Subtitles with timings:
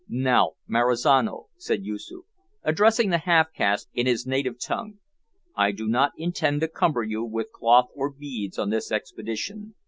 [0.09, 2.25] "Now, Marizano," said Yoosoof,
[2.63, 4.97] addressing the half caste in his native tongue,
[5.55, 9.75] "I do not intend to cumber you with cloth or beads on this expedition.